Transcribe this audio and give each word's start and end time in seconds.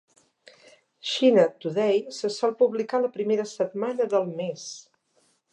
"China 1.09 1.43
Today" 1.65 1.93
se 2.21 2.33
sol 2.37 2.57
publicar 2.63 3.03
la 3.05 3.13
primera 3.19 3.47
setmana 3.53 4.11
del 4.15 4.29
mes. 4.45 4.69